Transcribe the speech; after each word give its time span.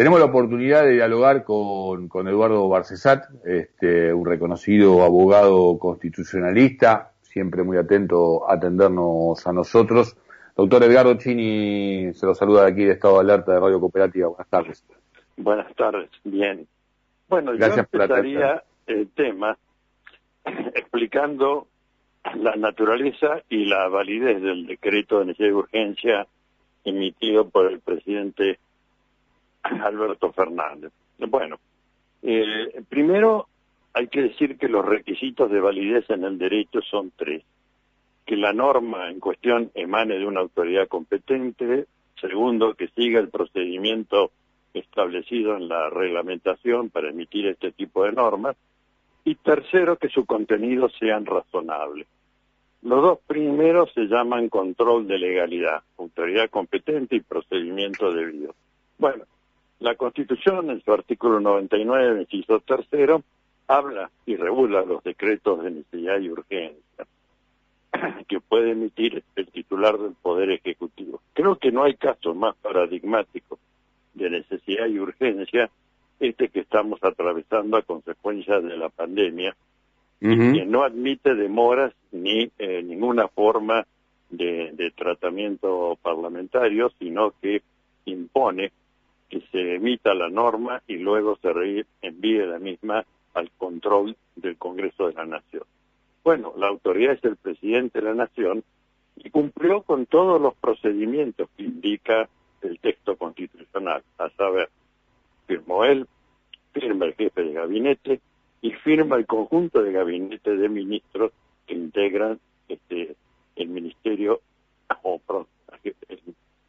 Tenemos 0.00 0.18
la 0.18 0.24
oportunidad 0.24 0.84
de 0.84 0.92
dialogar 0.92 1.44
con, 1.44 2.08
con 2.08 2.26
Eduardo 2.26 2.66
Barcesat, 2.70 3.22
este, 3.44 4.14
un 4.14 4.24
reconocido 4.24 5.02
abogado 5.02 5.78
constitucionalista, 5.78 7.12
siempre 7.20 7.64
muy 7.64 7.76
atento 7.76 8.48
a 8.48 8.54
atendernos 8.54 9.46
a 9.46 9.52
nosotros. 9.52 10.16
Doctor 10.56 10.84
Edgardo 10.84 11.18
Chini 11.18 12.14
se 12.14 12.24
lo 12.24 12.34
saluda 12.34 12.64
de 12.64 12.72
aquí 12.72 12.84
de 12.86 12.92
Estado 12.92 13.16
de 13.16 13.20
Alerta 13.20 13.52
de 13.52 13.60
Radio 13.60 13.78
Cooperativa. 13.78 14.28
Buenas 14.28 14.48
tardes. 14.48 14.86
Buenas 15.36 15.76
tardes, 15.76 16.08
bien. 16.24 16.66
Bueno, 17.28 17.52
Gracias 17.52 17.86
yo 17.92 18.00
empezaría 18.00 18.62
el 18.86 19.06
tema 19.10 19.58
explicando 20.46 21.66
la 22.36 22.56
naturaleza 22.56 23.42
y 23.50 23.66
la 23.66 23.86
validez 23.88 24.40
del 24.40 24.66
decreto 24.66 25.18
de 25.18 25.26
necesidad 25.26 25.48
de 25.50 25.54
urgencia 25.56 26.26
emitido 26.86 27.50
por 27.50 27.70
el 27.70 27.80
presidente 27.80 28.58
Alberto 29.82 30.32
Fernández. 30.32 30.92
Bueno, 31.18 31.58
eh, 32.22 32.82
primero 32.88 33.48
hay 33.92 34.08
que 34.08 34.22
decir 34.22 34.56
que 34.58 34.68
los 34.68 34.84
requisitos 34.84 35.50
de 35.50 35.60
validez 35.60 36.08
en 36.10 36.24
el 36.24 36.38
derecho 36.38 36.80
son 36.82 37.12
tres. 37.16 37.42
Que 38.24 38.36
la 38.36 38.52
norma 38.52 39.10
en 39.10 39.20
cuestión 39.20 39.70
emane 39.74 40.18
de 40.18 40.26
una 40.26 40.40
autoridad 40.40 40.88
competente. 40.88 41.86
Segundo, 42.20 42.74
que 42.74 42.88
siga 42.88 43.18
el 43.18 43.28
procedimiento 43.28 44.30
establecido 44.72 45.56
en 45.56 45.68
la 45.68 45.90
reglamentación 45.90 46.90
para 46.90 47.10
emitir 47.10 47.46
este 47.46 47.72
tipo 47.72 48.04
de 48.04 48.12
normas. 48.12 48.56
Y 49.24 49.34
tercero, 49.34 49.96
que 49.96 50.08
su 50.08 50.24
contenido 50.24 50.88
sean 50.90 51.26
razonables. 51.26 52.06
Los 52.82 53.02
dos 53.02 53.18
primeros 53.26 53.92
se 53.92 54.06
llaman 54.06 54.48
control 54.48 55.06
de 55.06 55.18
legalidad, 55.18 55.82
autoridad 55.98 56.48
competente 56.48 57.16
y 57.16 57.20
procedimiento 57.20 58.10
debido. 58.12 58.54
Bueno, 58.96 59.24
la 59.80 59.94
Constitución, 59.94 60.70
en 60.70 60.82
su 60.82 60.92
artículo 60.92 61.40
99, 61.40 62.20
inciso 62.20 62.60
tercero, 62.60 63.22
habla 63.66 64.10
y 64.26 64.36
regula 64.36 64.84
los 64.84 65.02
decretos 65.02 65.62
de 65.62 65.70
necesidad 65.70 66.20
y 66.20 66.28
urgencia 66.28 67.06
que 68.28 68.40
puede 68.40 68.72
emitir 68.72 69.24
el 69.36 69.46
titular 69.48 69.98
del 69.98 70.12
Poder 70.20 70.50
Ejecutivo. 70.50 71.22
Creo 71.32 71.56
que 71.56 71.72
no 71.72 71.84
hay 71.84 71.94
caso 71.94 72.34
más 72.34 72.54
paradigmático 72.56 73.58
de 74.14 74.28
necesidad 74.28 74.86
y 74.86 74.98
urgencia 74.98 75.70
este 76.18 76.48
que 76.48 76.60
estamos 76.60 77.02
atravesando 77.02 77.78
a 77.78 77.82
consecuencia 77.82 78.60
de 78.60 78.76
la 78.76 78.90
pandemia 78.90 79.56
y 80.20 80.52
que 80.52 80.66
no 80.66 80.82
admite 80.82 81.34
demoras 81.34 81.94
ni 82.12 82.50
eh, 82.58 82.82
ninguna 82.82 83.28
forma 83.28 83.86
de 84.28 84.92
tratamiento 84.94 85.98
parlamentario, 86.02 86.92
sino 86.98 87.32
que 87.40 87.62
impone 88.04 88.70
que 89.30 89.40
se 89.52 89.76
emita 89.76 90.12
la 90.12 90.28
norma 90.28 90.82
y 90.86 90.96
luego 90.96 91.38
se 91.40 91.86
envíe 92.02 92.44
la 92.44 92.58
misma 92.58 93.06
al 93.32 93.50
control 93.52 94.16
del 94.34 94.56
Congreso 94.56 95.06
de 95.06 95.14
la 95.14 95.24
Nación. 95.24 95.62
Bueno, 96.24 96.52
la 96.56 96.66
autoridad 96.66 97.14
es 97.14 97.24
el 97.24 97.36
presidente 97.36 98.00
de 98.00 98.06
la 98.06 98.14
Nación 98.14 98.64
y 99.16 99.30
cumplió 99.30 99.82
con 99.82 100.06
todos 100.06 100.40
los 100.40 100.54
procedimientos 100.56 101.48
que 101.56 101.62
indica 101.62 102.28
el 102.60 102.78
texto 102.80 103.16
constitucional, 103.16 104.02
a 104.18 104.28
saber, 104.30 104.68
firmó 105.46 105.84
él, 105.84 106.06
firma 106.72 107.06
el 107.06 107.14
jefe 107.14 107.42
de 107.42 107.52
gabinete 107.52 108.20
y 108.60 108.72
firma 108.72 109.16
el 109.16 109.26
conjunto 109.26 109.82
de 109.82 109.92
gabinete 109.92 110.56
de 110.56 110.68
ministros 110.68 111.32
que 111.66 111.74
integran 111.74 112.38
este 112.68 113.14
el 113.56 113.68
ministerio 113.68 114.40
o 115.02 115.20
el 116.08 116.20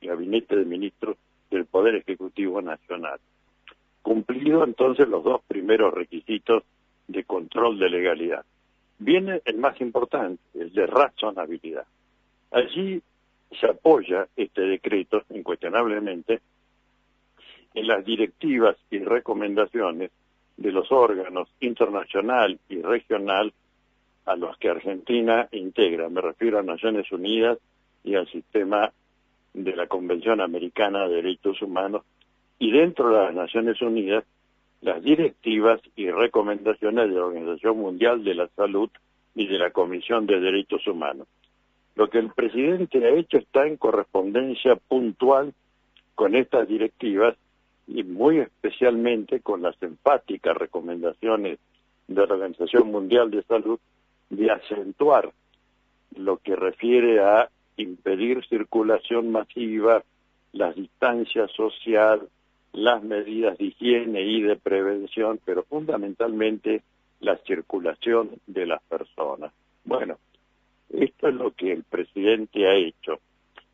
gabinete 0.01 0.55
de 0.55 0.65
ministros 0.65 1.17
del 1.51 1.65
Poder 1.65 1.95
Ejecutivo 1.95 2.61
Nacional. 2.61 3.19
Cumplido 4.01 4.63
entonces 4.63 5.07
los 5.07 5.23
dos 5.23 5.41
primeros 5.47 5.93
requisitos 5.93 6.63
de 7.07 7.23
control 7.25 7.77
de 7.77 7.89
legalidad. 7.89 8.43
Viene 8.97 9.41
el 9.45 9.57
más 9.57 9.79
importante, 9.81 10.41
el 10.53 10.73
de 10.73 10.87
razonabilidad. 10.87 11.85
Allí 12.51 13.01
se 13.59 13.67
apoya 13.67 14.27
este 14.35 14.61
decreto, 14.61 15.23
incuestionablemente, 15.29 16.41
en 17.73 17.87
las 17.87 18.03
directivas 18.05 18.77
y 18.89 18.99
recomendaciones 18.99 20.11
de 20.57 20.71
los 20.71 20.91
órganos 20.91 21.49
internacional 21.59 22.59
y 22.69 22.81
regional 22.81 23.53
a 24.25 24.35
los 24.35 24.57
que 24.57 24.69
Argentina 24.69 25.47
integra. 25.51 26.09
Me 26.09 26.21
refiero 26.21 26.59
a 26.59 26.63
Naciones 26.63 27.11
Unidas 27.11 27.57
y 28.03 28.15
al 28.15 28.27
sistema 28.27 28.91
de 29.53 29.75
la 29.75 29.87
Convención 29.87 30.41
Americana 30.41 31.07
de 31.07 31.15
Derechos 31.15 31.61
Humanos 31.61 32.03
y 32.59 32.71
dentro 32.71 33.09
de 33.09 33.25
las 33.25 33.33
Naciones 33.33 33.81
Unidas 33.81 34.23
las 34.81 35.03
directivas 35.03 35.79
y 35.95 36.09
recomendaciones 36.09 37.09
de 37.09 37.15
la 37.15 37.25
Organización 37.25 37.77
Mundial 37.77 38.23
de 38.23 38.35
la 38.35 38.47
Salud 38.49 38.89
y 39.35 39.47
de 39.47 39.57
la 39.57 39.69
Comisión 39.69 40.25
de 40.25 40.39
Derechos 40.39 40.85
Humanos. 40.87 41.27
Lo 41.95 42.09
que 42.09 42.17
el 42.17 42.31
presidente 42.31 43.05
ha 43.05 43.11
hecho 43.11 43.37
está 43.37 43.67
en 43.67 43.77
correspondencia 43.77 44.75
puntual 44.75 45.53
con 46.15 46.35
estas 46.35 46.67
directivas 46.67 47.35
y 47.87 48.03
muy 48.03 48.39
especialmente 48.39 49.41
con 49.41 49.61
las 49.61 49.75
enfáticas 49.81 50.55
recomendaciones 50.55 51.59
de 52.07 52.15
la 52.15 52.33
Organización 52.33 52.91
Mundial 52.91 53.29
de 53.29 53.43
Salud 53.43 53.79
de 54.29 54.49
acentuar 54.49 55.31
lo 56.15 56.37
que 56.37 56.55
refiere 56.55 57.19
a 57.19 57.49
impedir 57.77 58.45
circulación 58.47 59.31
masiva, 59.31 60.03
las 60.53 60.75
distancias 60.75 61.51
social, 61.51 62.27
las 62.73 63.03
medidas 63.03 63.57
de 63.57 63.65
higiene 63.65 64.21
y 64.21 64.41
de 64.41 64.55
prevención, 64.55 65.39
pero 65.43 65.63
fundamentalmente 65.63 66.83
la 67.19 67.37
circulación 67.37 68.31
de 68.47 68.65
las 68.65 68.81
personas. 68.83 69.51
Bueno, 69.83 70.17
esto 70.89 71.27
es 71.27 71.35
lo 71.35 71.51
que 71.51 71.71
el 71.71 71.83
presidente 71.83 72.67
ha 72.67 72.75
hecho. 72.75 73.19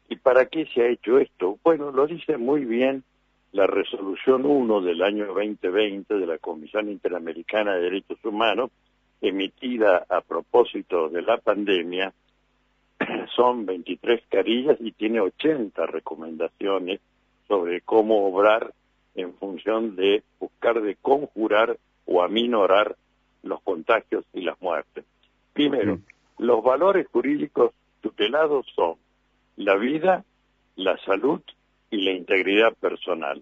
¿Y 0.10 0.18
para 0.18 0.46
qué 0.46 0.66
se 0.74 0.82
ha 0.82 0.88
hecho 0.88 1.18
esto? 1.18 1.58
Bueno, 1.64 1.92
lo 1.92 2.08
dice 2.08 2.38
muy 2.38 2.66
bien 2.66 3.04
la 3.52 3.68
resolución 3.68 4.46
1 4.46 4.82
del 4.82 5.02
año 5.02 5.28
2020 5.28 6.14
de 6.14 6.26
la 6.26 6.38
Comisión 6.38 6.90
Interamericana 6.90 7.76
de 7.76 7.82
Derechos 7.82 8.24
Humanos, 8.24 8.72
emitida 9.22 10.06
a 10.10 10.22
propósito 10.22 11.10
de 11.10 11.22
la 11.22 11.38
pandemia, 11.38 12.14
son 13.36 13.66
23 13.66 14.24
carillas 14.30 14.78
y 14.80 14.92
tiene 14.92 15.20
80 15.20 15.86
recomendaciones 15.86 17.00
sobre 17.48 17.82
cómo 17.82 18.28
obrar 18.28 18.74
en 19.16 19.34
función 19.36 19.96
de 19.96 20.24
buscar 20.40 20.82
de 20.82 20.96
conjurar 20.96 21.78
o 22.06 22.22
aminorar 22.22 22.96
los 23.44 23.62
contagios 23.62 24.26
y 24.34 24.42
las 24.42 24.62
muertes. 24.62 25.06
Primero, 25.54 26.00
los 26.38 26.64
valores 26.64 27.08
jurídicos 27.08 27.72
tutelados 28.02 28.66
son 28.76 28.96
la 29.56 29.76
vida, 29.76 30.24
la 30.76 30.98
salud 31.00 31.42
y 31.90 32.02
la 32.02 32.12
integridad 32.12 32.74
personal. 32.76 33.42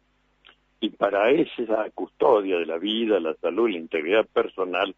Y 0.79 0.89
para 0.91 1.31
esa 1.31 1.89
custodia 1.93 2.57
de 2.57 2.65
la 2.65 2.77
vida, 2.77 3.19
la 3.19 3.33
salud 3.35 3.67
y 3.67 3.73
la 3.73 3.79
integridad 3.79 4.25
personal, 4.27 4.95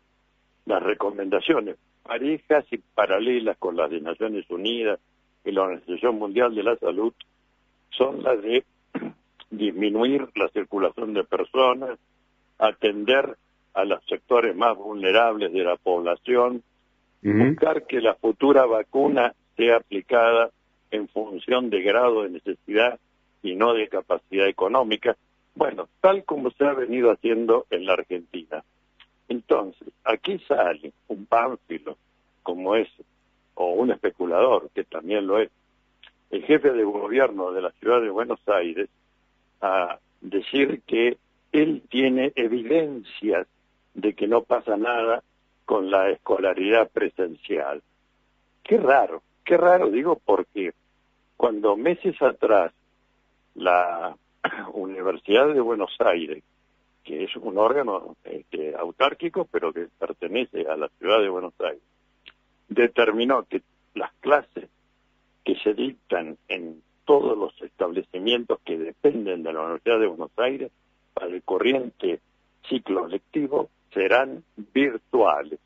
las 0.66 0.84
recomendaciones 0.84 1.78
parejas 2.08 2.66
y 2.72 2.78
paralelas 2.78 3.58
con 3.58 3.76
las 3.76 3.92
de 3.92 4.02
Naciones 4.02 4.50
Unidas 4.50 5.00
y 5.44 5.52
la 5.52 5.64
Organización 5.64 6.18
Mundial 6.18 6.56
de 6.56 6.64
la 6.64 6.76
Salud 6.78 7.14
son 7.92 8.24
las 8.24 8.42
de 8.42 8.64
disminuir 9.52 10.28
la 10.36 10.48
circulación 10.50 11.14
de 11.14 11.24
personas, 11.24 12.00
atender 12.58 13.38
a 13.74 13.86
los 13.86 14.04
sectores 14.06 14.56
más 14.56 14.76
vulnerables 14.78 15.52
de 15.54 15.64
la 15.64 15.76
población, 15.76 16.64
buscar 17.22 17.86
que 17.86 18.00
la 18.00 18.16
futura 18.16 18.66
vacuna 18.66 19.34
sea 19.58 19.78
aplicada 19.78 20.52
en 20.92 21.08
función 21.10 21.70
de 21.70 21.82
grado 21.82 22.24
de 22.24 22.30
necesidad 22.30 23.00
y 23.44 23.56
no 23.56 23.74
de 23.74 23.88
capacidad 23.90 24.48
económica, 24.48 25.16
bueno, 25.56 25.90
tal 26.02 26.24
como 26.24 26.52
se 26.52 26.66
ha 26.66 26.74
venido 26.74 27.12
haciendo 27.12 27.66
en 27.70 27.86
la 27.86 27.94
Argentina. 27.94 28.64
Entonces, 29.30 29.88
aquí 30.04 30.40
sale 30.48 30.94
un 31.08 31.26
pánfilo 31.26 31.98
como 32.44 32.76
es, 32.76 32.88
o 33.56 33.72
un 33.72 33.92
especulador, 33.92 34.70
que 34.74 34.84
también 34.84 35.28
lo 35.28 35.40
es, 35.40 35.50
el 36.30 36.44
jefe 36.44 36.72
de 36.72 36.84
gobierno 36.84 37.52
de 37.52 37.62
la 37.62 37.72
ciudad 37.72 38.02
de 38.02 38.10
Buenos 38.10 38.40
Aires, 38.48 38.90
a 39.62 40.00
decir 40.22 40.82
que 40.86 41.18
él 41.52 41.82
tiene 41.90 42.32
evidencias 42.36 43.48
de 43.94 44.14
que 44.14 44.28
no 44.28 44.44
pasa 44.44 44.78
nada 44.78 45.24
con 45.66 45.90
la 45.90 46.10
escolaridad 46.10 46.90
presencial. 46.90 47.82
Qué 48.64 48.78
raro, 48.78 49.24
qué 49.44 49.58
raro 49.58 49.90
digo 49.90 50.20
porque 50.24 50.74
cuando 51.36 51.76
meses 51.76 52.22
atrás 52.22 52.72
la 53.56 54.16
Universidad 54.74 55.54
de 55.54 55.62
Buenos 55.62 55.96
Aires 56.00 56.44
que 57.08 57.24
es 57.24 57.34
un 57.38 57.58
órgano 57.58 58.18
este, 58.26 58.76
autárquico, 58.76 59.48
pero 59.50 59.72
que 59.72 59.88
pertenece 59.98 60.68
a 60.68 60.76
la 60.76 60.90
ciudad 61.00 61.22
de 61.22 61.30
Buenos 61.30 61.54
Aires, 61.62 61.82
determinó 62.68 63.44
que 63.44 63.62
las 63.96 64.12
clases 64.20 64.70
que 65.46 65.56
se 65.64 65.74
dictan 65.74 66.38
en 66.50 66.82
todos 67.06 67.38
los 67.38 67.54
establecimientos 67.62 68.60
que 68.66 68.78
dependen 68.78 69.42
de 69.44 69.54
la 69.54 69.62
Universidad 69.62 70.02
de 70.02 70.08
Buenos 70.08 70.32
Aires 70.36 70.70
para 71.14 71.28
el 71.28 71.42
corriente 71.44 72.20
ciclo 72.68 73.08
lectivo 73.08 73.70
serán 73.94 74.44
virtuales. 74.74 75.60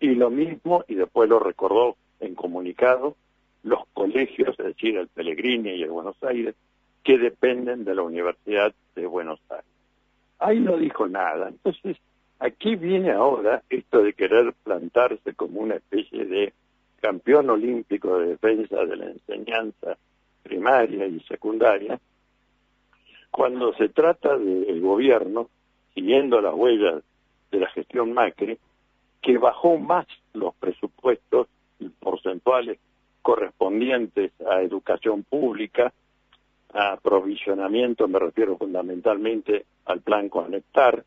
Y 0.00 0.16
lo 0.16 0.28
mismo, 0.28 0.84
y 0.86 0.96
después 0.96 1.30
lo 1.30 1.38
recordó 1.38 1.96
en 2.20 2.34
comunicado, 2.34 3.16
los 3.62 3.86
colegios, 3.94 4.50
es 4.58 4.66
decir, 4.66 4.98
el 4.98 5.08
Pellegrini 5.08 5.70
y 5.70 5.82
el 5.82 5.90
Buenos 5.90 6.22
Aires, 6.22 6.54
que 7.02 7.16
dependen 7.16 7.86
de 7.86 7.94
la 7.94 8.02
Universidad 8.02 8.74
de 8.94 9.06
Buenos 9.06 9.40
Aires. 9.48 9.77
Ahí 10.38 10.60
no 10.60 10.76
dijo 10.76 11.08
nada. 11.08 11.48
Entonces, 11.48 11.96
aquí 12.38 12.76
viene 12.76 13.10
ahora 13.10 13.62
esto 13.70 14.02
de 14.02 14.12
querer 14.12 14.52
plantarse 14.64 15.34
como 15.34 15.60
una 15.60 15.76
especie 15.76 16.24
de 16.24 16.52
campeón 17.00 17.50
olímpico 17.50 18.18
de 18.18 18.28
defensa 18.28 18.84
de 18.84 18.96
la 18.96 19.06
enseñanza 19.06 19.96
primaria 20.42 21.06
y 21.06 21.20
secundaria, 21.20 22.00
cuando 23.30 23.74
se 23.74 23.88
trata 23.90 24.36
del 24.38 24.80
gobierno, 24.80 25.48
siguiendo 25.94 26.40
las 26.40 26.54
huellas 26.54 27.02
de 27.50 27.60
la 27.60 27.68
gestión 27.70 28.12
Macri, 28.12 28.58
que 29.20 29.38
bajó 29.38 29.76
más 29.78 30.06
los 30.32 30.54
presupuestos 30.54 31.48
porcentuales 32.00 32.78
correspondientes 33.22 34.32
a 34.48 34.62
educación 34.62 35.22
pública, 35.22 35.92
aprovisionamiento, 36.72 38.08
me 38.08 38.18
refiero 38.18 38.56
fundamentalmente 38.56 39.64
al 39.86 40.00
plan 40.00 40.28
Conectar, 40.28 41.04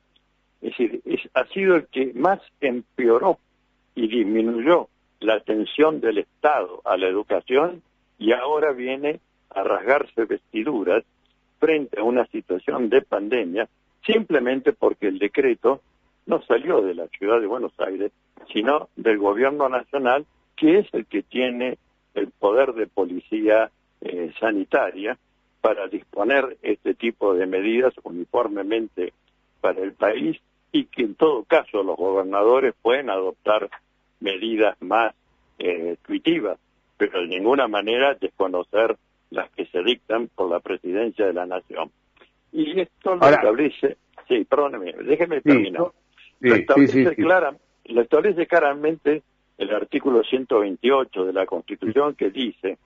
es 0.62 0.78
decir, 0.78 1.02
ha 1.34 1.46
sido 1.48 1.76
el 1.76 1.88
que 1.88 2.12
más 2.14 2.40
empeoró 2.60 3.40
y 3.96 4.08
disminuyó 4.08 4.90
la 5.20 5.36
atención 5.36 6.02
del 6.02 6.20
Estado 6.20 6.82
a 6.86 6.98
la 6.98 7.08
educación 7.08 7.82
y 8.18 8.32
ahora 8.32 8.72
viene 8.72 9.20
a 9.50 9.64
rasgarse 9.64 10.26
vestiduras 10.26 11.04
frente 11.60 12.00
a 12.00 12.04
una 12.04 12.26
situación 12.28 12.90
de 12.90 13.02
pandemia 13.02 13.68
simplemente 14.06 14.74
porque 14.74 15.08
el 15.08 15.20
decreto 15.20 15.82
no 16.26 16.42
salió 16.44 16.82
de 16.82 16.96
la 16.96 17.08
ciudad 17.08 17.40
de 17.40 17.48
Buenos 17.48 17.74
Aires, 17.80 18.12
sino 18.52 18.90
del 18.96 19.18
gobierno 19.18 19.70
nacional, 19.70 20.26
que 20.56 20.80
es 20.80 20.88
el 20.94 21.06
que 21.06 21.24
tiene 21.24 21.78
el 22.14 22.28
poder 22.28 22.74
de 22.74 22.88
policía 22.88 23.72
eh, 24.02 24.32
sanitaria 24.40 25.18
para 25.62 25.88
disponer 25.88 26.58
este 26.62 26.96
tipo 26.96 27.34
de 27.36 27.46
medidas 27.46 27.94
uniformemente 28.04 29.14
para 29.62 29.82
el 29.82 29.94
país 29.94 30.40
y 30.72 30.86
que 30.86 31.04
en 31.04 31.16
todo 31.16 31.44
caso 31.44 31.84
los 31.84 31.96
gobernadores 31.96 32.74
pueden 32.82 33.10
adoptar 33.10 33.70
medidas 34.20 34.76
más 34.82 35.14
eh, 35.60 35.98
intuitivas, 36.00 36.58
pero 36.98 37.22
de 37.22 37.28
ninguna 37.28 37.68
manera 37.68 38.16
desconocer 38.16 38.98
las 39.30 39.50
que 39.52 39.66
se 39.68 39.84
dictan 39.84 40.28
por 40.28 40.50
la 40.50 40.60
presidencia 40.60 41.26
de 41.26 41.34
la 41.34 41.46
nación. 41.46 41.92
Y 42.52 42.80
esto 42.80 43.16
lo 43.16 43.28
establece, 43.28 43.98
sí, 44.28 44.44
perdóneme, 44.46 44.94
déjeme 44.94 45.42
terminar. 45.42 45.92
lo, 46.40 46.56
establece 46.56 47.16
lo 47.86 48.02
establece 48.02 48.48
claramente 48.48 49.24
el 49.58 49.74
artículo 49.74 50.24
128 50.24 51.26
de 51.26 51.34
la 51.34 51.46
Constitución 51.46 52.16
que 52.16 52.30
dice 52.30 52.78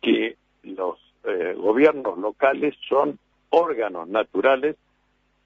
que 0.00 0.36
los 0.62 0.98
eh, 1.26 1.54
gobiernos 1.56 2.18
locales 2.18 2.74
son 2.88 3.18
órganos 3.50 4.08
naturales 4.08 4.76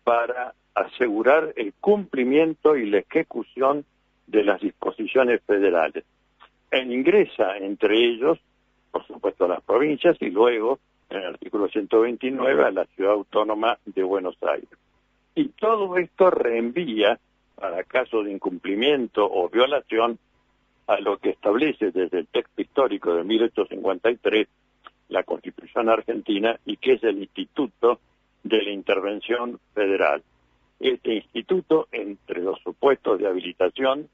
para 0.04 0.54
asegurar 0.74 1.52
el 1.56 1.72
cumplimiento 1.80 2.76
y 2.76 2.88
la 2.88 2.98
ejecución 2.98 3.84
de 4.26 4.44
las 4.44 4.60
disposiciones 4.60 5.42
federales. 5.42 6.04
En 6.70 6.92
ingresa 6.92 7.56
entre 7.56 7.96
ellos, 7.96 8.38
por 8.90 9.06
supuesto, 9.06 9.48
las 9.48 9.62
provincias 9.62 10.16
y 10.20 10.30
luego, 10.30 10.78
en 11.08 11.18
el 11.18 11.26
artículo 11.26 11.68
129, 11.68 12.64
a 12.64 12.70
la 12.70 12.84
ciudad 12.86 13.12
autónoma 13.12 13.78
de 13.84 14.02
Buenos 14.02 14.36
Aires. 14.42 14.68
Y 15.34 15.48
todo 15.48 15.96
esto 15.96 16.30
reenvía, 16.30 17.18
para 17.56 17.82
caso 17.84 18.22
de 18.22 18.32
incumplimiento 18.32 19.28
o 19.30 19.48
violación, 19.48 20.18
a 20.86 21.00
lo 21.00 21.18
que 21.18 21.30
establece 21.30 21.90
desde 21.92 22.20
el 22.20 22.26
texto 22.26 22.60
histórico 22.60 23.14
de 23.14 23.24
1853 23.24 24.48
la 25.10 25.24
Constitución 25.24 25.88
argentina 25.88 26.58
y 26.64 26.76
que 26.78 26.94
es 26.94 27.04
el 27.04 27.18
Instituto 27.18 28.00
de 28.42 28.62
la 28.62 28.70
Intervención 28.70 29.60
Federal. 29.74 30.22
Este 30.78 31.14
instituto, 31.14 31.88
entre 31.92 32.40
los 32.40 32.58
supuestos 32.60 33.18
de 33.18 33.26
habilitación, 33.26 34.08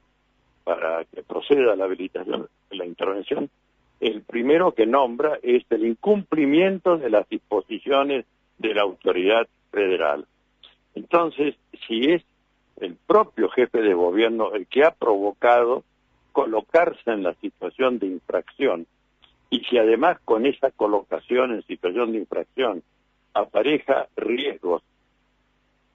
para 0.65 1.05
que 1.05 1.23
proceda 1.23 1.77
la 1.77 1.85
habilitación 1.85 2.49
la 2.71 2.85
intervención, 2.85 3.49
el 4.01 4.21
primero 4.21 4.73
que 4.73 4.85
nombra 4.85 5.39
es 5.41 5.63
el 5.69 5.85
incumplimiento 5.85 6.97
de 6.97 7.09
las 7.09 7.27
disposiciones 7.29 8.25
de 8.57 8.73
la 8.73 8.81
autoridad 8.81 9.47
federal. 9.71 10.25
Entonces, 10.93 11.55
si 11.87 12.11
es 12.11 12.23
el 12.81 12.95
propio 12.95 13.49
jefe 13.49 13.81
de 13.81 13.93
gobierno 13.93 14.53
el 14.53 14.67
que 14.67 14.83
ha 14.83 14.91
provocado 14.91 15.83
colocarse 16.31 17.11
en 17.11 17.23
la 17.23 17.33
situación 17.35 17.97
de 17.97 18.07
infracción 18.07 18.85
y 19.49 19.59
si 19.61 19.77
además 19.77 20.19
con 20.25 20.45
esa 20.45 20.71
colocación 20.71 21.51
en 21.51 21.63
situación 21.63 22.11
de 22.11 22.19
infracción 22.19 22.83
apareja 23.33 24.07
riesgos 24.15 24.83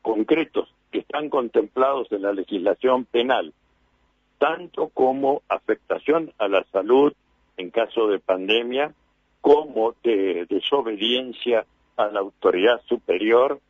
concretos 0.00 0.72
que 0.90 1.00
están 1.00 1.28
contemplados 1.28 2.10
en 2.12 2.22
la 2.22 2.32
legislación 2.32 3.04
penal, 3.04 3.52
tanto 4.38 4.88
como 4.88 5.43
afectación 5.49 6.32
a 6.38 6.49
la 6.49 6.64
salud 6.72 7.12
en 7.56 7.70
caso 7.70 8.08
de 8.08 8.19
pandemia, 8.19 8.94
como 9.40 9.94
de 10.02 10.46
desobediencia 10.48 11.66
a 11.96 12.06
la 12.06 12.20
autoridad 12.20 12.81
superior, 12.88 13.60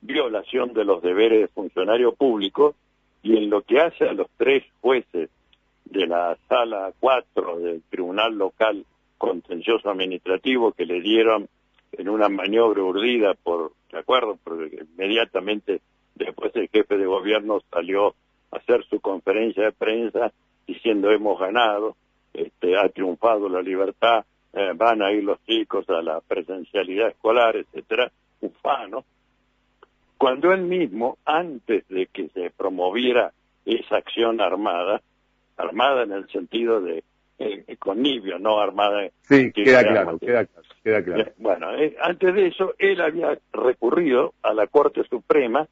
violación 0.00 0.72
de 0.72 0.84
los 0.84 1.02
deberes 1.02 1.40
de 1.40 1.48
funcionario 1.48 2.12
público, 2.12 2.74
y 3.22 3.36
en 3.36 3.50
lo 3.50 3.62
que 3.62 3.80
hace 3.80 4.08
a 4.08 4.12
los 4.12 4.26
tres 4.36 4.64
jueces 4.80 5.30
de 5.84 6.06
la 6.06 6.36
sala 6.48 6.92
4 6.98 7.60
del 7.60 7.82
Tribunal 7.88 8.34
Local 8.34 8.84
Contencioso 9.22 9.88
Administrativo 9.88 10.72
que 10.72 10.84
le 10.84 11.00
dieron 11.00 11.48
en 11.92 12.08
una 12.08 12.28
maniobra 12.28 12.82
urdida 12.82 13.34
por, 13.34 13.70
¿de 13.92 14.00
acuerdo? 14.00 14.36
Porque 14.42 14.84
inmediatamente 14.94 15.80
después 16.16 16.50
el 16.56 16.68
jefe 16.68 16.98
de 16.98 17.06
gobierno 17.06 17.60
salió 17.70 18.16
a 18.50 18.56
hacer 18.56 18.84
su 18.90 18.98
conferencia 18.98 19.62
de 19.62 19.70
prensa 19.70 20.32
diciendo 20.66 21.12
hemos 21.12 21.38
ganado, 21.38 21.94
este, 22.34 22.76
ha 22.76 22.88
triunfado 22.88 23.48
la 23.48 23.62
libertad, 23.62 24.24
eh, 24.54 24.72
van 24.74 25.02
a 25.02 25.12
ir 25.12 25.22
los 25.22 25.38
chicos 25.44 25.88
a 25.88 26.02
la 26.02 26.20
presencialidad 26.20 27.10
escolar, 27.10 27.54
etcétera, 27.54 28.10
ufano, 28.40 29.04
cuando 30.18 30.52
él 30.52 30.62
mismo, 30.62 31.16
antes 31.24 31.86
de 31.88 32.06
que 32.06 32.26
se 32.30 32.50
promoviera 32.50 33.32
esa 33.64 33.98
acción 33.98 34.40
armada, 34.40 35.00
armada 35.56 36.02
en 36.02 36.10
el 36.10 36.28
sentido 36.28 36.80
de 36.80 37.04
eh, 37.38 37.76
conibio, 37.78 38.38
no 38.38 38.60
armada. 38.60 39.08
Sí, 39.22 39.52
queda 39.52 39.82
claro, 39.82 40.18
queda 40.18 40.44
claro, 40.46 40.68
queda 40.82 41.02
claro. 41.02 41.22
Eh, 41.22 41.32
bueno, 41.38 41.74
eh, 41.74 41.96
antes 42.00 42.34
de 42.34 42.46
eso, 42.48 42.74
él 42.78 43.00
había 43.00 43.38
recurrido 43.52 44.34
a 44.42 44.54
la 44.54 44.66
Corte 44.66 45.02
Suprema 45.04 45.66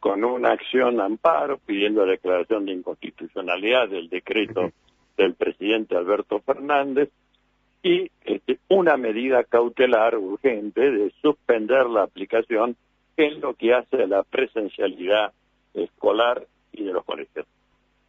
con 0.00 0.24
una 0.24 0.52
acción 0.52 1.00
amparo 1.00 1.58
pidiendo 1.58 2.04
la 2.04 2.12
declaración 2.12 2.66
de 2.66 2.72
inconstitucionalidad 2.72 3.88
del 3.88 4.08
decreto 4.08 4.70
del 5.16 5.34
presidente 5.34 5.96
Alberto 5.96 6.40
Fernández 6.40 7.10
y 7.82 8.10
este, 8.24 8.58
una 8.68 8.96
medida 8.96 9.44
cautelar 9.44 10.16
urgente 10.16 10.90
de 10.90 11.12
suspender 11.22 11.86
la 11.86 12.02
aplicación 12.02 12.76
en 13.16 13.40
lo 13.40 13.54
que 13.54 13.74
hace 13.74 14.02
a 14.02 14.06
la 14.06 14.22
presencialidad 14.24 15.32
escolar 15.72 16.46
y 16.72 16.84
de 16.84 16.92
los 16.92 17.04
colegios. 17.04 17.46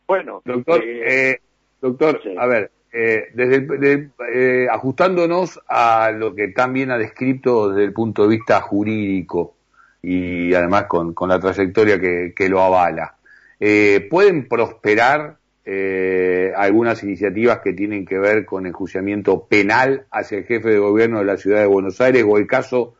Bueno, 0.07 0.41
doctor, 0.45 0.83
eh, 0.83 1.39
doctor, 1.81 2.21
a 2.37 2.47
ver, 2.47 2.71
eh, 2.97 3.27
desde, 3.33 4.09
eh, 4.33 4.67
ajustándonos 4.71 5.59
a 5.67 6.11
lo 6.11 6.33
que 6.33 6.47
también 6.47 6.91
ha 6.91 6.97
descrito 6.97 7.69
desde 7.69 7.83
el 7.83 7.91
punto 7.91 8.23
de 8.23 8.29
vista 8.29 8.61
jurídico 8.61 9.55
y 10.01 10.53
además 10.53 10.85
con, 10.85 11.13
la 11.27 11.39
trayectoria 11.39 11.99
que, 11.99 12.47
lo 12.49 12.61
avala, 12.61 13.17
eh, 13.59 14.07
¿pueden 14.09 14.47
prosperar 14.47 15.39
eh, 15.65 16.53
algunas 16.55 17.03
iniciativas 17.03 17.59
que 17.59 17.73
tienen 17.73 18.05
que 18.05 18.17
ver 18.17 18.45
con 18.45 18.65
enjuiciamiento 18.65 19.45
penal 19.45 20.05
hacia 20.09 20.37
el 20.37 20.45
jefe 20.45 20.69
de 20.69 20.79
gobierno 20.79 21.19
de 21.19 21.25
la 21.25 21.35
ciudad 21.35 21.59
de 21.59 21.65
Buenos 21.65 21.99
Aires 21.99 22.23
o 22.25 22.37
el 22.37 22.47
caso 22.47 22.95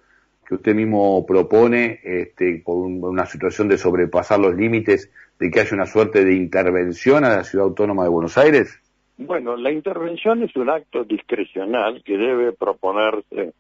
que 0.46 0.56
usted 0.56 0.76
mismo 0.76 1.26
propone 1.26 2.02
este, 2.04 2.62
por 2.66 2.78
una 2.78 3.26
situación 3.28 3.70
de 3.70 3.78
sobrepasar 3.78 4.40
los 4.40 4.56
límites 4.56 5.10
de 5.40 5.50
que 5.50 5.62
haya 5.62 5.74
una 5.74 5.86
suerte 5.86 6.26
de 6.26 6.34
intervención 6.34 7.24
a 7.24 7.38
la 7.38 7.44
ciudad 7.46 7.68
autónoma 7.68 8.04
de 8.04 8.10
Buenos 8.10 8.38
Aires? 8.38 8.78
Bueno, 9.18 9.56
la 9.56 9.72
intervención 9.72 10.44
es 10.44 10.56
un 10.56 10.70
acto 10.70 11.04
discrecional 11.04 12.04
que 12.04 12.18
debe 12.18 12.52
proponerse 12.52 13.54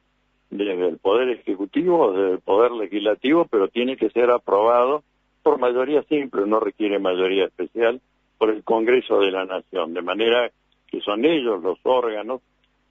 desde 0.49 0.87
el 0.87 0.97
Poder 0.97 1.29
Ejecutivo 1.29 2.07
o 2.07 2.11
desde 2.11 2.33
el 2.33 2.39
Poder 2.39 2.71
Legislativo, 2.71 3.45
pero 3.49 3.67
tiene 3.69 3.95
que 3.95 4.09
ser 4.09 4.31
aprobado 4.31 5.03
por 5.43 5.59
mayoría 5.59 6.01
simple, 6.03 6.45
no 6.45 6.59
requiere 6.59 6.99
mayoría 6.99 7.45
especial, 7.45 8.01
por 8.37 8.49
el 8.49 8.63
Congreso 8.63 9.19
de 9.19 9.31
la 9.31 9.45
Nación, 9.45 9.93
de 9.93 10.01
manera 10.01 10.49
que 10.87 11.01
son 11.01 11.23
ellos 11.23 11.61
los 11.61 11.77
órganos. 11.83 12.41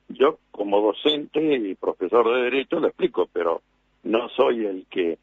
Yo, 0.07 0.37
como 0.51 0.81
docente 0.81 1.41
y 1.41 1.75
profesor 1.75 2.33
de 2.33 2.43
Derecho, 2.43 2.79
lo 2.79 2.87
explico, 2.87 3.27
pero 3.31 3.61
no 4.03 4.29
soy 4.29 4.65
el 4.65 4.85
que 4.89 5.17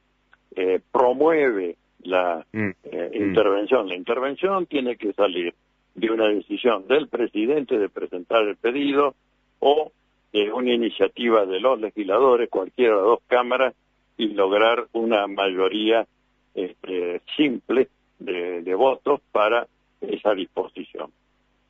eh, 0.54 0.80
promueve 0.92 1.76
la 2.02 2.44
mm. 2.52 2.70
Eh, 2.84 3.10
mm. 3.12 3.22
intervención. 3.22 3.88
La 3.88 3.96
intervención 3.96 4.66
tiene 4.66 4.96
que 4.96 5.12
salir 5.12 5.54
de 5.94 6.10
una 6.10 6.28
decisión 6.28 6.86
del 6.88 7.08
presidente 7.08 7.78
de 7.78 7.88
presentar 7.88 8.42
el 8.42 8.56
pedido 8.56 9.14
o 9.60 9.92
de 10.32 10.52
una 10.52 10.72
iniciativa 10.72 11.44
de 11.44 11.60
los 11.60 11.80
legisladores, 11.80 12.48
cualquiera 12.48 12.94
de 12.94 13.00
las 13.00 13.06
dos 13.06 13.20
cámaras, 13.26 13.74
y 14.16 14.28
lograr 14.28 14.86
una 14.92 15.26
mayoría 15.26 16.06
este, 16.54 17.20
simple 17.36 17.88
de, 18.18 18.74
votos 18.74 19.20
para 19.32 19.66
esa 20.00 20.34
disposición. 20.34 21.10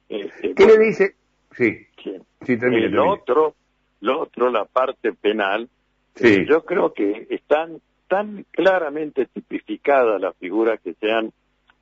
Este, 0.08 0.54
¿Qué 0.54 0.66
le 0.66 0.78
dice? 0.78 1.14
Sí, 1.56 1.86
sí. 2.02 2.16
sí 2.44 2.56
Lo 2.56 3.10
otro, 3.10 3.54
lo 4.00 4.20
otro, 4.22 4.50
la 4.50 4.64
parte 4.64 5.12
penal, 5.12 5.68
sí. 6.14 6.44
yo 6.46 6.64
creo 6.64 6.92
que 6.92 7.26
están 7.30 7.80
tan 8.08 8.44
claramente 8.50 9.26
tipificadas 9.26 10.20
las 10.20 10.36
figuras 10.36 10.80
que 10.80 10.94
se 10.94 11.10
han 11.10 11.32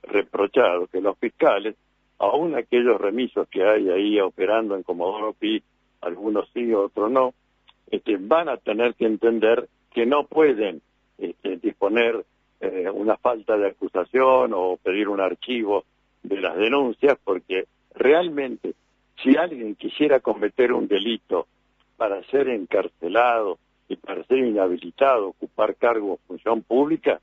reprochado, 0.03 0.87
que 0.87 1.01
los 1.01 1.19
fiscales, 1.19 1.75
aún 2.21 2.55
aquellos 2.55 3.01
remisos 3.01 3.49
que 3.49 3.65
hay 3.65 3.89
ahí 3.89 4.21
operando 4.21 4.77
en 4.77 4.83
Comodoro 4.83 5.33
Pi, 5.33 5.63
algunos 6.03 6.49
sí, 6.53 6.73
otros 6.73 7.11
no, 7.11 7.35
este, 7.91 8.19
van 8.19 8.49
a 8.49 8.59
tener 8.59 8.95
que 8.95 9.07
entender 9.07 9.69
que 9.93 10.07
no 10.07 10.25
pueden 10.25 10.83
este, 11.19 11.57
disponer 11.57 12.25
eh, 12.61 12.91
una 12.93 13.17
falta 13.17 13.57
de 13.57 13.69
acusación 13.69 14.53
o 14.55 14.77
pedir 14.77 15.09
un 15.09 15.21
archivo 15.21 15.85
de 16.23 16.41
las 16.41 16.57
denuncias, 16.57 17.19
porque 17.25 17.65
realmente 17.95 18.75
si 19.23 19.37
alguien 19.37 19.75
quisiera 19.75 20.21
cometer 20.21 20.75
un 20.75 20.89
delito 20.89 21.47
para 21.97 22.23
ser 22.25 22.49
encarcelado 22.49 23.59
y 23.89 23.97
para 23.97 24.25
ser 24.25 24.39
inhabilitado, 24.39 25.29
ocupar 25.29 25.75
cargo 25.77 26.13
o 26.13 26.21
función 26.29 26.63
pública, 26.63 27.19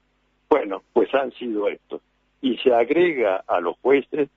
bueno, 0.50 0.82
pues 0.92 1.14
han 1.14 1.32
sido 1.34 1.68
estos. 1.68 2.02
Y 2.42 2.58
se 2.58 2.74
agrega 2.74 3.44
a 3.48 3.60
los 3.60 3.78
jueces 3.80 4.30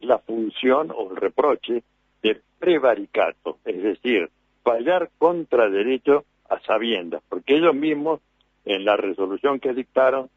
la 0.00 0.18
función 0.18 0.90
o 0.94 1.10
el 1.10 1.16
reproche 1.16 1.82
de 2.22 2.40
prevaricato, 2.58 3.58
es 3.64 3.82
decir, 3.82 4.30
fallar 4.62 5.10
contra 5.18 5.68
derecho 5.68 6.24
a 6.48 6.60
sabiendas, 6.60 7.22
porque 7.28 7.56
ellos 7.56 7.74
mismos 7.74 8.20
en 8.64 8.84
la 8.84 8.96
resolución 8.96 9.60
que 9.60 9.72
dictaron 9.72 10.28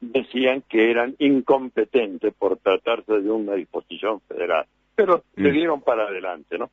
decían 0.00 0.62
que 0.68 0.90
eran 0.90 1.14
incompetentes 1.18 2.34
por 2.34 2.58
tratarse 2.58 3.20
de 3.20 3.30
una 3.30 3.54
disposición 3.54 4.20
federal, 4.22 4.66
pero 4.94 5.24
mm. 5.36 5.50
dieron 5.50 5.80
para 5.82 6.04
adelante, 6.04 6.58
¿no? 6.58 6.70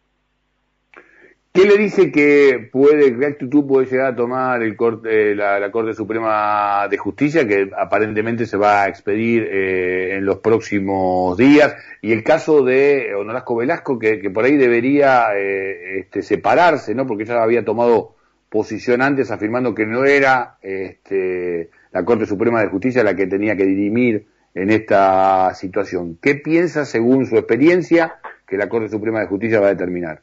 ¿Qué 1.53 1.65
le 1.65 1.77
dice 1.77 2.13
que 2.13 2.69
puede, 2.71 3.17
qué 3.17 3.25
actitud 3.25 3.67
puede 3.67 3.85
llegar 3.85 4.13
a 4.13 4.15
tomar 4.15 4.63
el 4.63 4.77
corte, 4.77 5.35
la, 5.35 5.69
Corte 5.69 5.93
Suprema 5.93 6.87
de 6.89 6.97
Justicia, 6.97 7.45
que 7.45 7.69
aparentemente 7.77 8.45
se 8.45 8.55
va 8.55 8.83
a 8.83 8.87
expedir 8.87 9.43
eh, 9.51 10.15
en 10.15 10.25
los 10.25 10.37
próximos 10.37 11.35
días? 11.35 11.75
Y 12.01 12.13
el 12.13 12.23
caso 12.23 12.63
de 12.63 13.13
Honorasco 13.15 13.57
Velasco, 13.57 13.99
que, 13.99 14.29
por 14.33 14.45
ahí 14.45 14.55
debería 14.55 15.35
eh, 15.35 15.99
este, 15.99 16.21
separarse, 16.21 16.95
¿no? 16.95 17.05
Porque 17.05 17.25
ya 17.25 17.43
había 17.43 17.65
tomado 17.65 18.15
posición 18.47 19.01
antes 19.01 19.29
afirmando 19.29 19.75
que 19.75 19.85
no 19.85 20.05
era 20.05 20.57
este, 20.61 21.69
la 21.91 22.05
Corte 22.05 22.27
Suprema 22.27 22.61
de 22.61 22.69
Justicia 22.69 23.03
la 23.03 23.15
que 23.17 23.27
tenía 23.27 23.57
que 23.57 23.65
dirimir 23.65 24.25
en 24.55 24.69
esta 24.69 25.53
situación. 25.53 26.17
¿Qué 26.21 26.35
piensa, 26.35 26.85
según 26.85 27.25
su 27.25 27.35
experiencia, 27.35 28.19
que 28.47 28.55
la 28.55 28.69
Corte 28.69 28.87
Suprema 28.87 29.19
de 29.19 29.27
Justicia 29.27 29.59
va 29.59 29.67
a 29.67 29.71
determinar? 29.71 30.21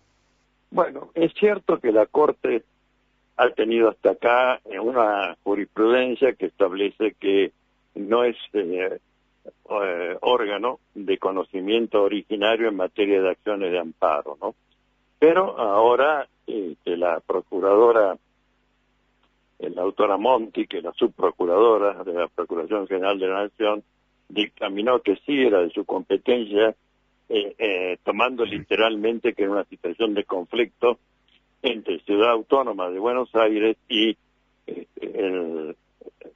Bueno, 0.70 1.10
es 1.14 1.32
cierto 1.34 1.78
que 1.80 1.92
la 1.92 2.06
Corte 2.06 2.64
ha 3.36 3.50
tenido 3.50 3.88
hasta 3.88 4.10
acá 4.10 4.60
una 4.80 5.36
jurisprudencia 5.44 6.34
que 6.34 6.46
establece 6.46 7.14
que 7.18 7.52
no 7.94 8.24
es 8.24 8.36
eh, 8.52 8.98
eh, 9.70 10.16
órgano 10.20 10.80
de 10.94 11.18
conocimiento 11.18 12.02
originario 12.02 12.68
en 12.68 12.76
materia 12.76 13.22
de 13.22 13.30
acciones 13.30 13.72
de 13.72 13.78
amparo, 13.78 14.36
¿no? 14.40 14.54
Pero 15.18 15.58
ahora 15.58 16.28
este, 16.46 16.96
la 16.96 17.20
procuradora, 17.20 18.16
la 19.58 19.82
autora 19.82 20.16
Monti, 20.16 20.66
que 20.66 20.78
es 20.78 20.84
la 20.84 20.92
subprocuradora 20.92 22.04
de 22.04 22.12
la 22.12 22.28
Procuración 22.28 22.86
General 22.86 23.18
de 23.18 23.26
la 23.26 23.42
Nación, 23.44 23.82
dictaminó 24.28 25.00
que 25.00 25.16
sí 25.26 25.40
era 25.40 25.60
de 25.60 25.70
su 25.70 25.84
competencia 25.84 26.74
eh, 27.30 27.54
eh, 27.58 27.98
tomando 28.04 28.44
literalmente 28.44 29.34
que 29.34 29.42
era 29.42 29.52
una 29.52 29.64
situación 29.64 30.14
de 30.14 30.24
conflicto 30.24 30.98
entre 31.60 32.00
Ciudad 32.00 32.30
Autónoma 32.30 32.88
de 32.88 32.98
Buenos 32.98 33.34
Aires 33.34 33.76
y 33.88 34.16
eh, 34.66 34.86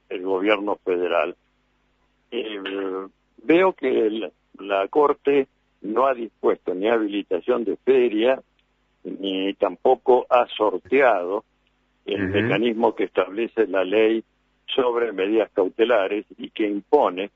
el, 0.09 0.21
gobierno 0.21 0.75
federal. 0.83 1.35
veo 3.43 3.73
que 3.73 4.31
la 4.59 4.87
Corte 4.87 5.47
no 5.81 6.05
ha 6.05 6.13
dispuesto 6.13 6.73
ni 6.75 6.87
habilitación 6.87 7.63
de 7.63 7.75
feria, 7.77 8.41
ni 9.03 9.53
tampoco 9.55 10.25
ha 10.29 10.47
sorteado 10.47 11.43
el 12.05 12.29
mecanismo 12.29 12.95
que 12.95 13.05
establece 13.05 13.67
la 13.67 13.83
ley 13.83 14.23
sobre 14.67 15.11
medidas 15.11 15.49
cautelares 15.51 16.25
y 16.37 16.49
que 16.51 16.67
impone 16.67 17.31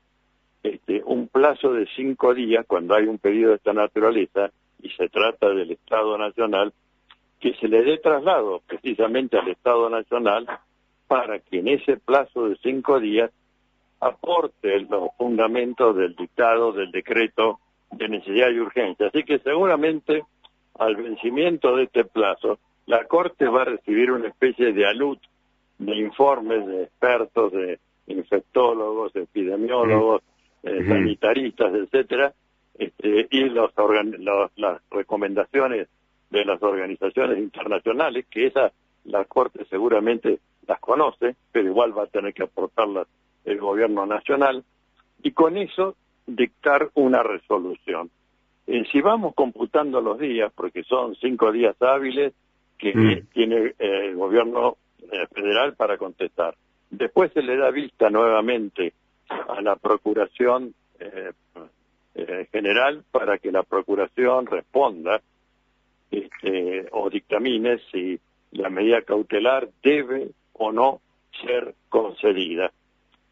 este, 0.62 1.02
un 1.04 1.28
plazo 1.28 1.72
de 1.72 1.86
cinco 1.94 2.34
días 2.34 2.64
cuando 2.66 2.94
hay 2.94 3.06
un 3.06 3.18
pedido 3.18 3.50
de 3.50 3.56
esta 3.56 3.72
naturaleza 3.72 4.50
y 4.82 4.90
se 4.90 5.08
trata 5.08 5.48
del 5.50 5.70
Estado 5.70 6.16
Nacional, 6.18 6.72
que 7.40 7.54
se 7.54 7.68
le 7.68 7.82
dé 7.82 7.98
traslado 7.98 8.62
precisamente 8.66 9.38
al 9.38 9.48
Estado 9.48 9.88
Nacional 9.88 10.46
para 11.06 11.38
que 11.38 11.60
en 11.60 11.68
ese 11.68 11.96
plazo 11.96 12.48
de 12.48 12.56
cinco 12.62 13.00
días 13.00 13.30
aporte 14.00 14.80
los 14.80 15.10
fundamentos 15.16 15.96
del 15.96 16.14
dictado 16.14 16.72
del 16.72 16.90
decreto 16.90 17.60
de 17.90 18.08
necesidad 18.08 18.50
y 18.50 18.60
urgencia. 18.60 19.08
Así 19.08 19.24
que 19.24 19.38
seguramente 19.38 20.24
al 20.78 20.96
vencimiento 20.96 21.76
de 21.76 21.84
este 21.84 22.04
plazo, 22.04 22.58
la 22.86 23.04
Corte 23.04 23.46
va 23.46 23.62
a 23.62 23.66
recibir 23.66 24.12
una 24.12 24.28
especie 24.28 24.72
de 24.72 24.86
alud 24.86 25.18
de 25.78 25.96
informes 25.96 26.66
de 26.66 26.84
expertos, 26.84 27.52
de 27.52 27.78
infectólogos, 28.06 29.12
de 29.12 29.22
epidemiólogos, 29.22 30.22
eh, 30.62 30.84
sanitaristas, 30.86 31.72
etcétera, 31.74 32.32
este, 32.78 33.26
y 33.30 33.44
los, 33.48 33.72
las 34.56 34.80
recomendaciones 34.90 35.88
de 36.30 36.44
las 36.44 36.62
organizaciones 36.62 37.38
internacionales, 37.38 38.26
que 38.30 38.46
esa 38.46 38.72
la 39.04 39.24
Corte 39.24 39.64
seguramente 39.70 40.38
las 40.66 40.78
conoce, 40.80 41.36
pero 41.50 41.68
igual 41.68 41.96
va 41.96 42.04
a 42.04 42.08
tener 42.08 42.34
que 42.34 42.42
aportarlas 42.42 43.06
el 43.44 43.58
gobierno 43.58 44.04
nacional, 44.04 44.64
y 45.22 45.32
con 45.32 45.56
eso 45.56 45.96
dictar 46.26 46.90
una 46.94 47.22
resolución. 47.22 48.10
Eh, 48.66 48.84
si 48.92 49.00
vamos 49.00 49.34
computando 49.34 50.00
los 50.00 50.18
días, 50.18 50.52
porque 50.54 50.82
son 50.84 51.16
cinco 51.16 51.50
días 51.52 51.80
hábiles 51.80 52.34
que 52.76 52.94
mm. 52.94 53.26
tiene 53.32 53.74
eh, 53.78 54.08
el 54.08 54.16
gobierno 54.16 54.76
federal 55.32 55.74
para 55.74 55.96
contestar, 55.96 56.54
después 56.90 57.32
se 57.32 57.42
le 57.42 57.56
da 57.56 57.70
vista 57.70 58.10
nuevamente 58.10 58.92
a 59.28 59.60
la 59.60 59.76
Procuración 59.76 60.74
eh, 60.98 61.32
eh, 62.14 62.48
General 62.50 63.04
para 63.10 63.38
que 63.38 63.52
la 63.52 63.62
Procuración 63.62 64.46
responda 64.46 65.20
este, 66.10 66.86
o 66.92 67.10
dictamine 67.10 67.78
si 67.92 68.18
la 68.52 68.70
medida 68.70 69.02
cautelar 69.02 69.68
debe 69.82 70.30
o 70.54 70.72
no 70.72 71.00
ser 71.42 71.74
concedida. 71.88 72.72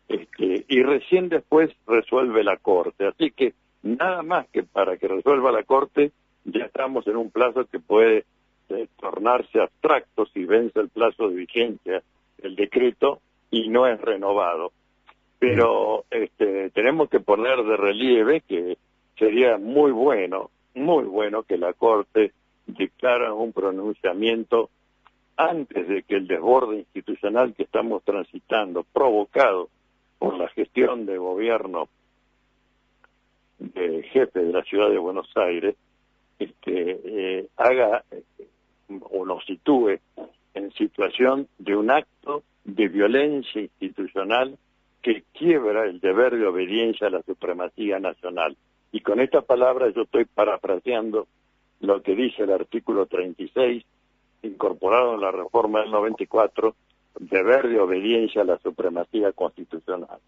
Este, 0.09 0.65
y 0.69 0.83
recién 0.83 1.29
después 1.29 1.71
resuelve 1.87 2.45
la 2.45 2.59
Corte. 2.59 3.07
Así 3.07 3.31
que 3.31 3.55
nada 3.83 4.23
más 4.23 4.47
que 4.49 4.62
para 4.62 4.97
que 4.97 5.09
resuelva 5.09 5.50
la 5.50 5.65
Corte, 5.65 6.12
ya 6.45 6.67
estamos 6.67 7.07
en 7.09 7.17
un 7.17 7.31
plazo 7.31 7.65
que 7.65 7.81
puede 7.81 8.25
eh, 8.69 8.88
tornarse 9.00 9.61
abstracto 9.61 10.26
si 10.26 10.45
vence 10.45 10.79
el 10.81 10.91
plazo 10.91 11.29
de 11.29 11.37
vigencia 11.37 12.03
del 12.38 12.55
decreto 12.55 13.21
y 13.50 13.69
no 13.69 13.87
es 13.87 14.00
renovado 14.00 14.73
pero 15.38 16.05
este, 16.11 16.71
tenemos 16.71 17.09
que 17.11 17.21
poner 17.21 17.62
de 17.62 17.76
relieve 17.76 18.40
que 18.40 18.78
sería 19.19 19.59
muy 19.59 19.93
bueno, 19.93 20.50
muy 20.75 21.05
bueno 21.05 21.43
que 21.43 21.59
la 21.59 21.73
Corte 21.73 22.33
dictara 22.66 23.33
un 23.33 23.52
pronunciamiento 23.52 24.71
antes 25.37 25.87
de 25.88 26.02
que 26.02 26.16
el 26.16 26.26
desborde 26.26 26.78
institucional 26.78 27.55
que 27.55 27.64
estamos 27.64 28.02
transitando, 28.05 28.85
provocado 28.85 29.69
por 30.19 30.38
la 30.38 30.49
gestión 30.49 31.05
de 31.05 31.19
gobierno 31.19 31.88
del 33.59 34.02
jefe 34.05 34.40
de 34.40 34.52
la 34.52 34.62
ciudad 34.62 34.90
de 34.90 34.99
Buenos 34.99 35.31
Aires, 35.37 35.76
este, 36.38 37.00
eh, 37.05 37.49
haga 37.57 38.05
o 39.11 39.26
nos 39.26 39.45
sitúe 39.45 39.99
en 40.55 40.73
situación 40.73 41.49
de 41.59 41.76
un 41.76 41.90
acto 41.90 42.43
de 42.64 42.88
violencia 42.88 43.61
institucional 43.61 44.57
que 45.06 45.22
quiebra 45.32 45.84
el 45.84 46.00
deber 46.00 46.36
de 46.36 46.48
obediencia 46.48 47.06
a 47.06 47.10
la 47.10 47.22
supremacía 47.22 48.00
nacional. 48.00 48.56
Y 48.90 49.02
con 49.02 49.20
esta 49.20 49.40
palabra 49.40 49.88
yo 49.94 50.02
estoy 50.02 50.25
parafraseando 50.25 51.28
lo 51.78 52.02
que 52.02 52.16
dice 52.16 52.42
el 52.42 52.50
artículo 52.50 53.06
36, 53.06 53.84
incorporado 54.42 55.14
en 55.14 55.20
la 55.20 55.30
reforma 55.30 55.82
del 55.82 55.92
94, 55.92 56.75
deber 57.20 57.68
de 57.68 57.78
obediencia 57.78 58.42
a 58.42 58.46
la 58.46 58.58
supremacía 58.58 59.30
constitucional. 59.30 60.18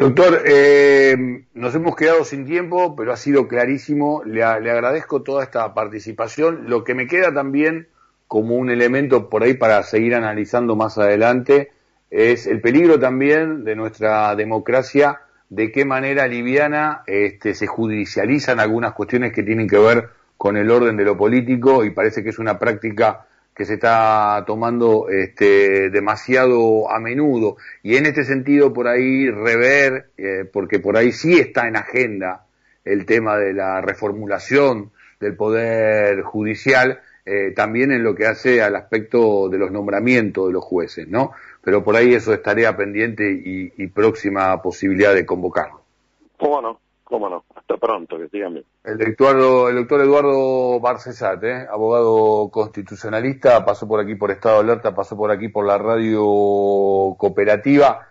Doctor, 0.00 0.42
eh, 0.44 1.44
nos 1.54 1.76
hemos 1.76 1.94
quedado 1.94 2.24
sin 2.24 2.44
tiempo, 2.44 2.96
pero 2.96 3.12
ha 3.12 3.16
sido 3.16 3.46
clarísimo. 3.46 4.24
Le, 4.24 4.42
agradezco 4.42 5.22
toda 5.22 5.44
esta 5.44 5.72
participación. 5.74 6.68
Lo 6.68 6.82
que 6.82 6.96
me 6.96 7.06
queda 7.06 7.32
también 7.32 7.86
como 8.26 8.56
un 8.56 8.68
elemento 8.68 9.30
por 9.30 9.44
ahí 9.44 9.54
para 9.54 9.80
seguir 9.84 10.16
analizando 10.16 10.74
más 10.74 10.98
adelante 10.98 11.70
es 12.12 12.46
el 12.46 12.60
peligro 12.60 13.00
también 13.00 13.64
de 13.64 13.74
nuestra 13.74 14.36
democracia, 14.36 15.22
de 15.48 15.72
qué 15.72 15.86
manera 15.86 16.26
liviana 16.26 17.02
este, 17.06 17.54
se 17.54 17.66
judicializan 17.66 18.60
algunas 18.60 18.92
cuestiones 18.92 19.32
que 19.32 19.42
tienen 19.42 19.66
que 19.66 19.78
ver 19.78 20.10
con 20.36 20.58
el 20.58 20.70
orden 20.70 20.98
de 20.98 21.04
lo 21.04 21.16
político 21.16 21.84
y 21.84 21.90
parece 21.90 22.22
que 22.22 22.28
es 22.28 22.38
una 22.38 22.58
práctica 22.58 23.26
que 23.54 23.64
se 23.64 23.74
está 23.74 24.44
tomando 24.46 25.08
este, 25.08 25.88
demasiado 25.88 26.90
a 26.90 27.00
menudo. 27.00 27.56
Y 27.82 27.96
en 27.96 28.04
este 28.04 28.24
sentido, 28.24 28.74
por 28.74 28.88
ahí 28.88 29.30
rever, 29.30 30.10
eh, 30.18 30.44
porque 30.50 30.80
por 30.80 30.98
ahí 30.98 31.12
sí 31.12 31.38
está 31.38 31.66
en 31.66 31.76
agenda 31.76 32.44
el 32.84 33.06
tema 33.06 33.38
de 33.38 33.54
la 33.54 33.80
reformulación 33.80 34.90
del 35.18 35.34
Poder 35.34 36.22
Judicial, 36.22 37.00
eh, 37.24 37.52
también 37.54 37.92
en 37.92 38.02
lo 38.02 38.14
que 38.14 38.26
hace 38.26 38.60
al 38.60 38.74
aspecto 38.74 39.48
de 39.48 39.56
los 39.56 39.70
nombramientos 39.70 40.48
de 40.48 40.52
los 40.52 40.64
jueces, 40.64 41.06
¿no? 41.08 41.32
Pero 41.62 41.84
por 41.84 41.96
ahí 41.96 42.12
eso 42.14 42.32
es 42.34 42.42
tarea 42.42 42.76
pendiente 42.76 43.30
y, 43.32 43.72
y 43.76 43.86
próxima 43.86 44.60
posibilidad 44.60 45.14
de 45.14 45.24
convocarlo. 45.24 45.80
¿Cómo 46.36 46.60
no? 46.60 46.80
¿Cómo 47.04 47.28
no? 47.28 47.44
Hasta 47.54 47.76
pronto, 47.76 48.18
que 48.18 48.28
sigan 48.28 48.54
bien. 48.54 48.64
El 48.84 48.96
doctor, 48.96 49.68
el 49.68 49.76
doctor 49.76 50.00
Eduardo 50.00 50.80
Barcesat, 50.80 51.44
¿eh? 51.44 51.66
abogado 51.70 52.48
constitucionalista, 52.50 53.64
pasó 53.66 53.86
por 53.86 54.00
aquí 54.00 54.14
por 54.14 54.30
Estado 54.30 54.56
de 54.56 54.60
Alerta, 54.62 54.94
pasó 54.94 55.14
por 55.14 55.30
aquí 55.30 55.48
por 55.48 55.66
la 55.66 55.76
radio 55.76 57.14
cooperativa. 57.18 58.08